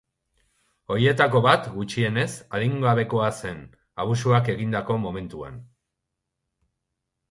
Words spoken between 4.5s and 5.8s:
egindako momentuan.